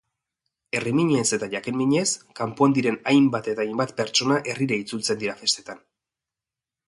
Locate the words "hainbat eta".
3.11-3.65